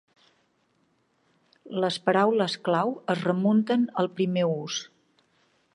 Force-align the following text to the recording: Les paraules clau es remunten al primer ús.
Les 1.83 1.99
paraules 2.07 2.57
clau 2.69 2.95
es 3.15 3.23
remunten 3.29 3.87
al 4.05 4.13
primer 4.21 4.49
ús. 4.55 4.85